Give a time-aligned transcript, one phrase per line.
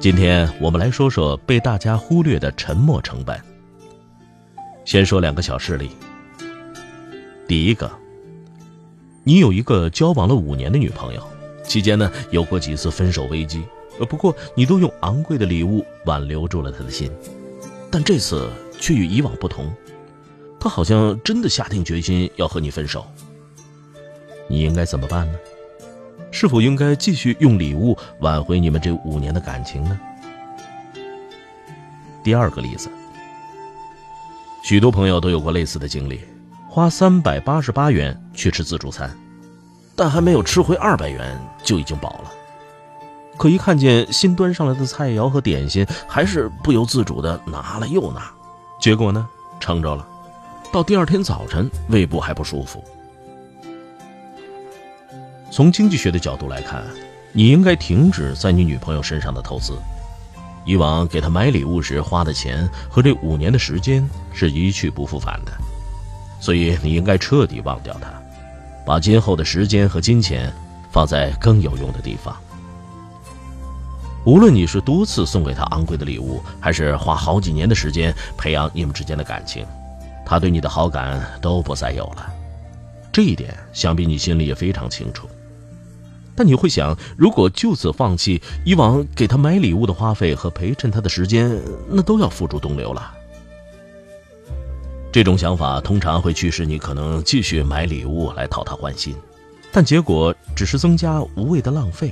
[0.00, 3.38] 今天我们来说说被大家忽略的沉没成本。
[4.82, 5.90] 先说两个小事例。
[7.46, 7.90] 第一个，
[9.24, 11.22] 你有一个交往了五年的女朋友，
[11.64, 13.62] 期间呢有过几次分手危机，
[13.98, 17.12] 呃不过你都用昂贵的礼物挽留住了她的心，
[17.90, 19.70] 但这次却与以往不同，
[20.58, 23.04] 她好像真的下定决心要和你分手。
[24.48, 25.38] 你应该怎么办呢？
[26.30, 29.98] 是否应该继续用礼物挽回你们这五年的感情呢？
[32.22, 32.90] 第二个例子，
[34.62, 36.20] 许多朋友都有过类似的经历：
[36.68, 39.10] 花三百八十八元去吃自助餐，
[39.96, 42.30] 但还没有吃回二百元就已经饱了。
[43.36, 48.30] 可一看见新端上来的菜肴和点心，还是不由自主的拿了又拿，
[48.80, 49.26] 结果呢，
[49.58, 50.06] 撑着了，
[50.70, 52.84] 到第二天早晨胃部还不舒服。
[55.50, 56.84] 从经济学的角度来看，
[57.32, 59.76] 你应该停止在你女朋友身上的投资。
[60.64, 65.52] 以往给她买礼物时花的钱和这五年的时间是一去不复返的，
[66.40, 68.08] 所以你应该彻底忘掉她，
[68.86, 70.52] 把今后的时间和金钱
[70.92, 72.36] 放在更有用的地方。
[74.24, 79.66] 无论你是多次送给她昂贵的礼物，还是花好几年的时间培养你们之间的感情，
[80.24, 82.32] 她对你的好感都不再有了。
[83.10, 85.28] 这一点，想必你心里也非常清楚。
[86.40, 91.54] 但你会想，如果就此放弃以往给他买礼物的花费和陪衬他的时间，
[91.86, 93.12] 那都要付诸东流了。
[95.12, 99.14] 这种想法通常会驱使你可能继续买礼物来讨他欢心，
[99.70, 102.10] 但结果只是增加无谓的浪费。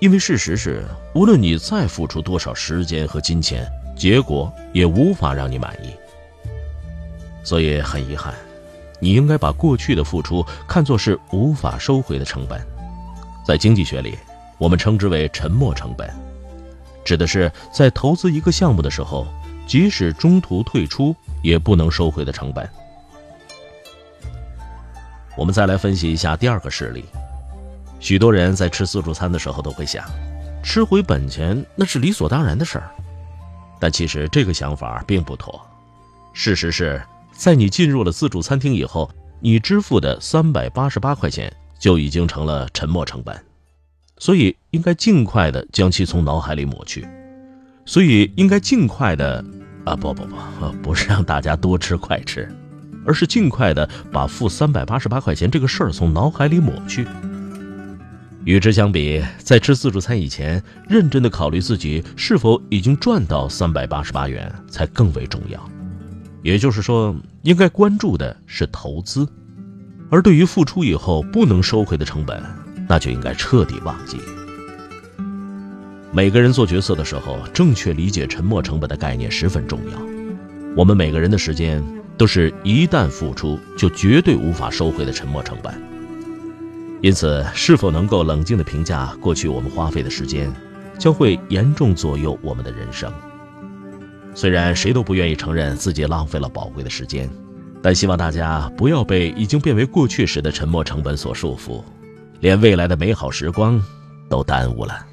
[0.00, 0.82] 因为事实是，
[1.14, 5.90] 无论你再付出多少时间和金钱，结果也无法让你满意。
[7.42, 8.32] 所以很遗憾，
[9.00, 12.58] 你应该把过去的付出看作是无法收回的成本。
[13.44, 14.18] 在经济学里，
[14.58, 16.08] 我们称之为沉没成本，
[17.04, 19.26] 指的是在投资一个项目的时候，
[19.66, 22.68] 即使中途退出也不能收回的成本。
[25.36, 27.04] 我们再来分析一下第二个事例。
[28.00, 30.04] 许多人在吃自助餐的时候都会想，
[30.62, 32.90] 吃回本钱那是理所当然的事儿，
[33.78, 35.60] 但其实这个想法并不妥。
[36.32, 41.52] 事实是，在你进入了自助餐厅以后，你支付的三百八十八块钱。
[41.84, 43.38] 就已经成了沉没成本，
[44.16, 47.06] 所以应该尽快的将其从脑海里抹去。
[47.84, 49.44] 所以应该尽快的，
[49.84, 52.50] 啊不不不，不是让大家多吃快吃，
[53.04, 57.06] 而是尽快的把付三百八十八块钱这个事儿从脑海里抹去。
[58.46, 65.62] 与之相比，在吃自助餐以前，认真的考虑自己是否已经赚到三百八十八元才更为重要。
[66.42, 69.28] 也就是说，应该关注的是投资。
[70.10, 72.42] 而对于付出以后不能收回的成本，
[72.88, 74.18] 那就应该彻底忘记。
[76.12, 79.98] 每个人做决策的时候，正确理解沉没成本的概念十分重要。
[80.76, 81.82] 我们每个人的时间
[82.16, 85.74] 都是一旦付出就绝对无法收回的沉没成本。
[87.00, 90.52] 因此，是否能够冷静地评价过去我们花费的时间，
[90.98, 93.12] 将会严重左右我们的人生。
[94.34, 97.28] 虽然谁都不愿意承认自己浪费了宝贵的时间。
[97.84, 101.82] 但希望大家不要被已经变为过去时的沉没成本所束缚，
[102.40, 103.78] 连未来的美好时光
[104.26, 105.04] 都耽误了。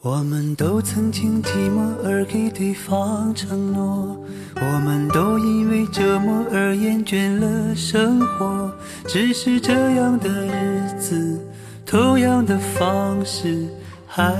[0.00, 4.16] 我们都曾经寂寞而给对方承诺，
[4.54, 8.72] 我们都因为折磨而厌倦了生活。
[9.08, 11.44] 只是这样的日子，
[11.84, 13.66] 同样的方式，
[14.06, 14.32] 还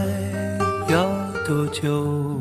[0.89, 1.11] 要
[1.45, 2.41] 多久？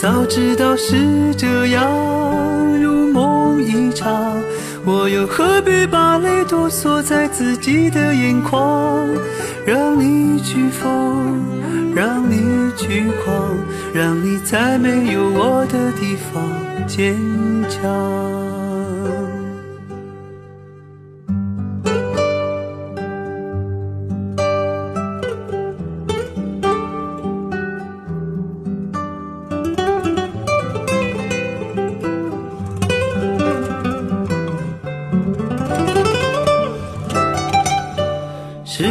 [0.00, 1.86] 早知道是这样，
[2.80, 4.34] 如梦一场。
[4.86, 9.06] 我又何必把泪都锁在自己的眼眶？
[9.66, 11.38] 让你去疯，
[11.94, 13.54] 让你去狂，
[13.92, 16.42] 让你在没有我的地方
[16.86, 17.14] 坚
[17.68, 18.39] 强。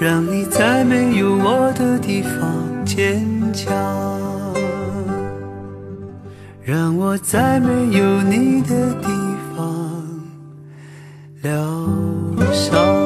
[0.00, 3.74] 让你在没有我的地方坚强。
[6.62, 9.08] 让我在没有你的地
[9.56, 10.04] 方
[11.42, 11.52] 疗
[12.52, 12.97] 伤。